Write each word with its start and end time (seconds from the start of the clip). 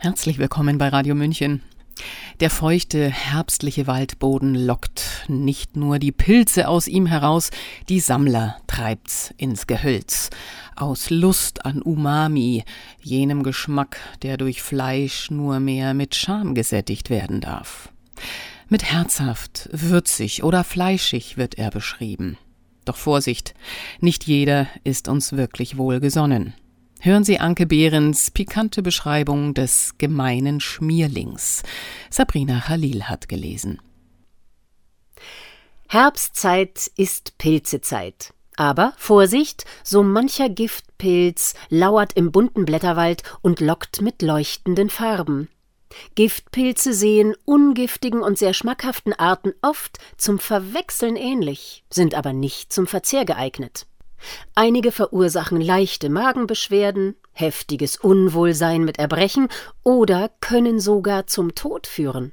Herzlich 0.00 0.38
willkommen 0.38 0.78
bei 0.78 0.90
Radio 0.90 1.16
München. 1.16 1.60
Der 2.38 2.50
feuchte, 2.50 3.10
herbstliche 3.10 3.88
Waldboden 3.88 4.54
lockt 4.54 5.24
nicht 5.26 5.76
nur 5.76 5.98
die 5.98 6.12
Pilze 6.12 6.68
aus 6.68 6.86
ihm 6.86 7.06
heraus, 7.06 7.50
die 7.88 7.98
Sammler 7.98 8.58
treibt's 8.68 9.34
ins 9.38 9.66
Gehölz. 9.66 10.30
Aus 10.76 11.10
Lust 11.10 11.66
an 11.66 11.82
Umami, 11.82 12.62
jenem 13.02 13.42
Geschmack, 13.42 13.98
der 14.22 14.36
durch 14.36 14.62
Fleisch 14.62 15.32
nur 15.32 15.58
mehr 15.58 15.94
mit 15.94 16.14
Scham 16.14 16.54
gesättigt 16.54 17.10
werden 17.10 17.40
darf. 17.40 17.90
Mit 18.68 18.84
herzhaft, 18.84 19.68
würzig 19.72 20.44
oder 20.44 20.62
fleischig 20.62 21.36
wird 21.38 21.58
er 21.58 21.72
beschrieben. 21.72 22.38
Doch 22.84 22.96
Vorsicht, 22.96 23.52
nicht 24.00 24.28
jeder 24.28 24.68
ist 24.84 25.08
uns 25.08 25.32
wirklich 25.32 25.76
wohlgesonnen. 25.76 26.54
Hören 27.00 27.22
Sie 27.22 27.38
Anke 27.38 27.66
Behrens 27.66 28.32
pikante 28.32 28.82
Beschreibung 28.82 29.54
des 29.54 29.98
gemeinen 29.98 30.58
Schmierlings. 30.58 31.62
Sabrina 32.10 32.58
Khalil 32.58 33.04
hat 33.04 33.28
gelesen. 33.28 33.80
Herbstzeit 35.88 36.90
ist 36.96 37.38
Pilzezeit. 37.38 38.34
Aber 38.56 38.94
Vorsicht, 38.96 39.64
so 39.84 40.02
mancher 40.02 40.48
Giftpilz 40.48 41.54
lauert 41.68 42.14
im 42.14 42.32
bunten 42.32 42.64
Blätterwald 42.64 43.22
und 43.42 43.60
lockt 43.60 44.00
mit 44.02 44.20
leuchtenden 44.20 44.90
Farben. 44.90 45.48
Giftpilze 46.16 46.92
sehen 46.92 47.36
ungiftigen 47.44 48.22
und 48.22 48.38
sehr 48.38 48.54
schmackhaften 48.54 49.12
Arten 49.12 49.52
oft 49.62 49.98
zum 50.16 50.40
Verwechseln 50.40 51.14
ähnlich, 51.14 51.84
sind 51.90 52.16
aber 52.16 52.32
nicht 52.32 52.72
zum 52.72 52.88
Verzehr 52.88 53.24
geeignet. 53.24 53.86
Einige 54.54 54.92
verursachen 54.92 55.60
leichte 55.60 56.10
Magenbeschwerden, 56.10 57.14
heftiges 57.32 57.96
Unwohlsein 57.96 58.84
mit 58.84 58.98
Erbrechen 58.98 59.48
oder 59.82 60.30
können 60.40 60.80
sogar 60.80 61.26
zum 61.26 61.54
Tod 61.54 61.86
führen. 61.86 62.32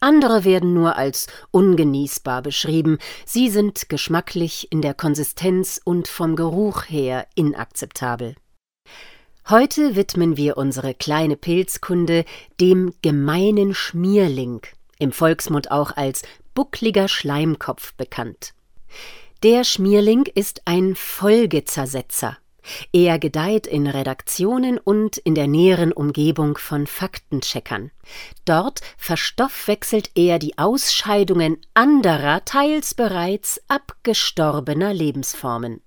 Andere 0.00 0.44
werden 0.44 0.74
nur 0.74 0.96
als 0.96 1.28
ungenießbar 1.50 2.42
beschrieben, 2.42 2.98
sie 3.24 3.48
sind 3.48 3.88
geschmacklich 3.88 4.70
in 4.70 4.82
der 4.82 4.92
Konsistenz 4.92 5.80
und 5.82 6.08
vom 6.08 6.36
Geruch 6.36 6.84
her 6.88 7.26
inakzeptabel. 7.34 8.34
Heute 9.48 9.96
widmen 9.96 10.36
wir 10.36 10.56
unsere 10.56 10.94
kleine 10.94 11.36
Pilzkunde 11.36 12.24
dem 12.60 12.92
gemeinen 13.02 13.74
Schmierling, 13.74 14.60
im 14.98 15.12
Volksmund 15.12 15.70
auch 15.70 15.96
als 15.96 16.22
buckliger 16.54 17.08
Schleimkopf 17.08 17.94
bekannt. 17.94 18.54
Der 19.44 19.62
Schmierling 19.62 20.24
ist 20.34 20.62
ein 20.64 20.94
Folgezersetzer. 20.94 22.38
Er 22.94 23.18
gedeiht 23.18 23.66
in 23.66 23.86
Redaktionen 23.86 24.78
und 24.78 25.18
in 25.18 25.34
der 25.34 25.48
näheren 25.48 25.92
Umgebung 25.92 26.56
von 26.56 26.86
Faktencheckern. 26.86 27.90
Dort 28.46 28.80
verstoffwechselt 28.96 30.12
er 30.14 30.38
die 30.38 30.56
Ausscheidungen 30.56 31.58
anderer, 31.74 32.46
teils 32.46 32.94
bereits 32.94 33.60
abgestorbener 33.68 34.94
Lebensformen. 34.94 35.82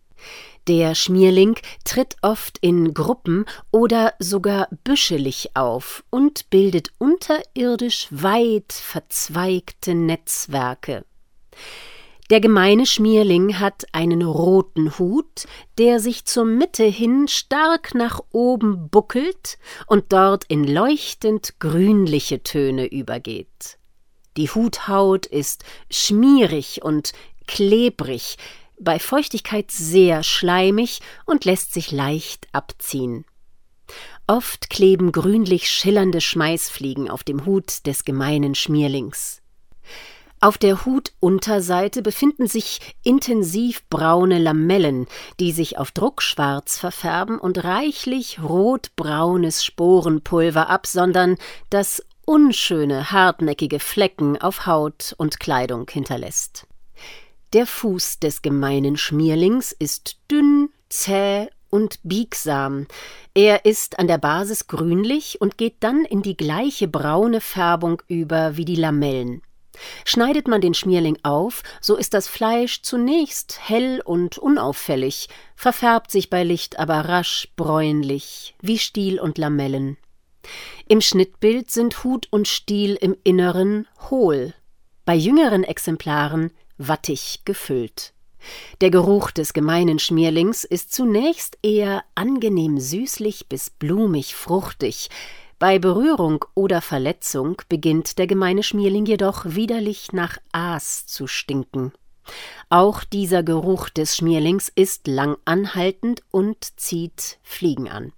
Der 0.68 0.94
Schmierling 0.94 1.56
tritt 1.84 2.16
oft 2.22 2.60
in 2.60 2.94
Gruppen 2.94 3.46
oder 3.72 4.14
sogar 4.20 4.68
büschelig 4.84 5.50
auf 5.56 6.04
und 6.12 6.52
bildet 6.52 6.92
unterirdisch 7.00 8.08
weit 8.12 8.72
verzweigte 8.72 9.96
Netzwerke. 9.96 11.06
Der 12.30 12.42
gemeine 12.42 12.86
Schmierling 12.86 13.58
hat 13.58 13.86
einen 13.94 14.22
roten 14.22 15.00
Hut, 15.00 15.46
der 15.78 16.02
sich 16.02 16.26
zur 16.26 16.44
Mitte 16.44 16.84
hin 16.84 17.30
stark 17.30 17.96
nach 17.96 18.20
oben 18.32 18.90
buckelt 18.90 19.58
und 19.86 20.12
dort 20.12 20.44
in 20.46 20.66
leuchtend 20.66 21.58
grünliche 21.60 22.44
Töne 22.44 22.86
übergeht. 22.86 23.78
Die 24.36 24.50
Huthaut 24.50 25.26
ist 25.26 25.64
schmierig 25.90 26.82
und 26.84 27.14
klebrig, 27.48 28.38
bei 28.78 29.00
Feuchtigkeit 29.00 29.72
sehr 29.72 30.22
schleimig 30.22 31.00
und 31.26 31.46
lässt 31.46 31.74
sich 31.74 31.92
leicht 31.92 32.48
abziehen. 32.52 33.26
Oft 34.28 34.70
kleben 34.70 35.14
grünlich 35.14 35.70
schillernde 35.70 36.20
Schmeißfliegen 36.20 37.10
auf 37.10 37.24
dem 37.24 37.46
Hut 37.46 37.88
des 37.88 38.04
gemeinen 38.04 38.54
Schmierlings. 38.54 39.42
Auf 40.40 40.60
der 40.60 40.86
Hutunterseite 40.86 42.04
befinden 42.04 42.46
sich 42.46 42.96
intensiv 43.04 43.84
braune 43.90 44.38
Lamellen, 44.38 45.08
die 45.40 45.52
sich 45.52 45.80
auf 45.80 45.92
Druck 45.92 46.22
schwarz 46.22 46.78
verfärben 46.78 47.40
und 47.40 47.64
reichlich 47.64 48.40
rotbraunes 48.44 49.66
Sporenpulver 49.66 50.70
absondern, 50.70 51.38
das 51.72 52.06
unschöne, 52.26 53.12
hartnäckige 53.12 53.80
Flecken 53.80 54.40
auf 54.40 54.68
Haut 54.68 55.16
und 55.18 55.40
Kleidung 55.40 55.90
hinterlässt. 55.90 56.68
Der 57.54 57.66
Fuß 57.66 58.20
des 58.20 58.44
gemeinen 58.44 58.98
Schmierlings 58.98 59.72
ist 59.72 60.20
dünn, 60.30 60.70
zäh 60.90 61.48
und 61.70 62.00
biegsam. 62.04 62.86
Er 63.34 63.66
ist 63.66 63.98
an 63.98 64.08
der 64.08 64.18
Basis 64.20 64.68
grünlich 64.68 65.42
und 65.42 65.58
geht 65.58 65.78
dann 65.80 66.06
in 66.06 66.22
die 66.22 66.38
gleiche 66.38 66.88
braune 66.88 67.42
Färbung 67.42 68.04
über 68.08 68.56
wie 68.56 68.66
die 68.66 68.76
Lamellen. 68.76 69.42
Schneidet 70.06 70.48
man 70.48 70.62
den 70.62 70.74
Schmierling 70.74 71.18
auf, 71.24 71.64
so 71.82 71.96
ist 71.96 72.14
das 72.14 72.28
Fleisch 72.28 72.82
zunächst 72.82 73.60
hell 73.68 74.02
und 74.04 74.38
unauffällig, 74.38 75.30
verfärbt 75.56 76.12
sich 76.12 76.30
bei 76.30 76.44
Licht 76.44 76.80
aber 76.80 77.02
rasch 77.02 77.50
bräunlich, 77.56 78.56
wie 78.62 78.78
Stiel 78.78 79.20
und 79.20 79.38
Lamellen. 79.38 79.98
Im 80.88 81.02
Schnittbild 81.02 81.72
sind 81.72 82.04
Hut 82.04 82.28
und 82.32 82.48
Stiel 82.48 82.96
im 82.96 83.16
Inneren 83.24 83.88
hohl, 84.10 84.54
bei 85.06 85.16
jüngeren 85.16 85.64
Exemplaren 85.64 86.52
wattig 86.78 87.42
gefüllt. 87.46 88.14
Der 88.82 88.92
Geruch 88.92 89.32
des 89.32 89.54
gemeinen 89.54 90.00
Schmierlings 90.00 90.64
ist 90.64 90.94
zunächst 90.94 91.58
eher 91.64 92.04
angenehm 92.16 92.80
süßlich 92.80 93.50
bis 93.50 93.70
blumig 93.70 94.36
fruchtig, 94.36 95.10
bei 95.60 95.80
Berührung 95.80 96.46
oder 96.54 96.82
Verletzung 96.82 97.62
beginnt 97.68 98.20
der 98.20 98.28
gemeine 98.28 98.64
Schmierling 98.64 99.06
jedoch 99.06 99.44
widerlich 99.46 100.14
nach 100.14 100.38
Aas 100.52 101.06
zu 101.08 101.28
stinken. 101.28 101.94
Auch 102.70 103.04
dieser 103.04 103.42
Geruch 103.42 103.90
des 103.90 104.18
Schmierlings 104.18 104.70
ist 104.74 105.08
lang 105.08 105.38
anhaltend 105.46 106.22
und 106.32 106.80
zieht 106.80 107.40
Fliegen 107.42 107.90
an. 107.90 108.14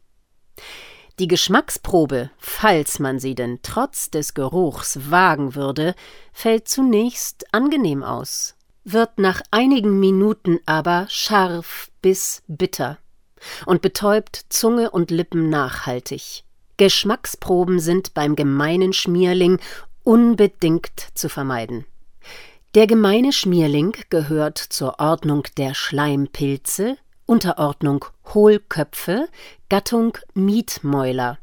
Die 1.19 1.27
Geschmacksprobe, 1.27 2.31
falls 2.37 2.99
man 2.99 3.19
sie 3.19 3.35
denn 3.35 3.59
trotz 3.61 4.09
des 4.09 4.33
Geruchs 4.33 5.11
wagen 5.11 5.53
würde, 5.53 5.93
fällt 6.31 6.67
zunächst 6.67 7.53
angenehm 7.53 8.03
aus, 8.03 8.55
wird 8.83 9.19
nach 9.19 9.41
einigen 9.51 9.99
Minuten 9.99 10.59
aber 10.65 11.07
scharf 11.09 11.91
bis 12.01 12.41
bitter 12.47 12.97
und 13.65 13.81
betäubt 13.81 14.45
Zunge 14.49 14.91
und 14.91 15.11
Lippen 15.11 15.49
nachhaltig. 15.49 16.43
Geschmacksproben 16.79 17.81
sind 17.81 18.13
beim 18.13 18.37
gemeinen 18.37 18.93
Schmierling 18.93 19.59
unbedingt 20.05 21.09
zu 21.13 21.27
vermeiden. 21.27 21.85
Der 22.73 22.87
gemeine 22.87 23.33
Schmierling 23.33 23.97
gehört 24.09 24.57
zur 24.57 24.97
Ordnung 24.97 25.43
der 25.57 25.73
Schleimpilze, 25.73 26.97
Unterordnung 27.25 28.05
Hohlköpfe, 28.33 29.27
Gattung 29.67 30.17
Mietmäuler. 30.33 31.37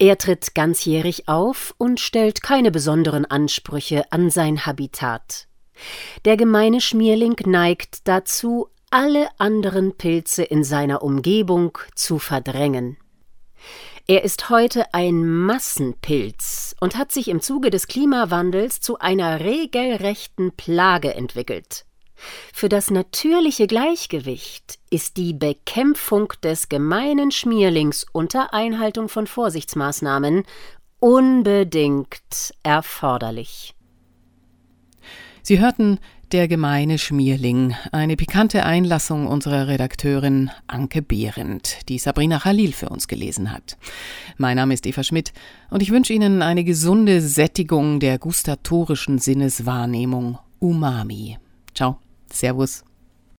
Er 0.00 0.18
tritt 0.18 0.56
ganzjährig 0.56 1.28
auf 1.28 1.72
und 1.78 2.00
stellt 2.00 2.42
keine 2.42 2.72
besonderen 2.72 3.26
Ansprüche 3.26 4.10
an 4.10 4.30
sein 4.30 4.66
Habitat. 4.66 5.46
Der 6.24 6.36
gemeine 6.36 6.80
Schmierling 6.80 7.36
neigt 7.46 8.08
dazu, 8.08 8.66
alle 8.90 9.28
anderen 9.38 9.96
Pilze 9.96 10.42
in 10.42 10.64
seiner 10.64 11.02
Umgebung 11.04 11.78
zu 11.94 12.18
verdrängen. 12.18 12.96
Er 14.06 14.24
ist 14.24 14.50
heute 14.50 14.92
ein 14.92 15.24
Massenpilz 15.26 16.74
und 16.80 16.96
hat 16.96 17.12
sich 17.12 17.28
im 17.28 17.40
Zuge 17.40 17.70
des 17.70 17.86
Klimawandels 17.86 18.80
zu 18.80 18.98
einer 18.98 19.40
regelrechten 19.40 20.52
Plage 20.56 21.14
entwickelt. 21.14 21.84
Für 22.52 22.68
das 22.68 22.90
natürliche 22.90 23.66
Gleichgewicht 23.66 24.78
ist 24.90 25.16
die 25.16 25.32
Bekämpfung 25.32 26.32
des 26.42 26.68
gemeinen 26.68 27.30
Schmierlings 27.30 28.06
unter 28.12 28.52
Einhaltung 28.52 29.08
von 29.08 29.26
Vorsichtsmaßnahmen 29.26 30.44
unbedingt 30.98 32.54
erforderlich. 32.62 33.74
Sie 35.50 35.58
hörten 35.58 35.98
der 36.30 36.46
gemeine 36.46 36.96
Schmierling, 36.96 37.74
eine 37.90 38.14
pikante 38.14 38.64
Einlassung 38.64 39.26
unserer 39.26 39.66
Redakteurin 39.66 40.48
Anke 40.68 41.02
Behrendt, 41.02 41.88
die 41.88 41.98
Sabrina 41.98 42.38
Khalil 42.38 42.70
für 42.72 42.88
uns 42.88 43.08
gelesen 43.08 43.50
hat. 43.50 43.76
Mein 44.36 44.54
Name 44.54 44.74
ist 44.74 44.86
Eva 44.86 45.02
Schmidt 45.02 45.32
und 45.68 45.82
ich 45.82 45.90
wünsche 45.90 46.12
Ihnen 46.12 46.42
eine 46.42 46.62
gesunde 46.62 47.20
Sättigung 47.20 47.98
der 47.98 48.20
gustatorischen 48.20 49.18
Sinneswahrnehmung 49.18 50.38
Umami. 50.60 51.36
Ciao, 51.74 51.98
Servus. 52.32 52.84